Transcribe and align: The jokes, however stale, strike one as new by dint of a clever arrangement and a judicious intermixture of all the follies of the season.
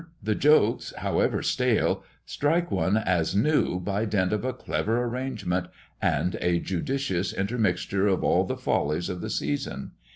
The 0.23 0.33
jokes, 0.33 0.95
however 0.97 1.43
stale, 1.43 2.03
strike 2.25 2.71
one 2.71 2.97
as 2.97 3.35
new 3.35 3.79
by 3.79 4.05
dint 4.05 4.33
of 4.33 4.43
a 4.43 4.51
clever 4.51 5.03
arrangement 5.03 5.67
and 6.01 6.37
a 6.41 6.57
judicious 6.59 7.31
intermixture 7.31 8.07
of 8.07 8.23
all 8.23 8.43
the 8.43 8.57
follies 8.57 9.09
of 9.09 9.21
the 9.21 9.29
season. 9.29 9.91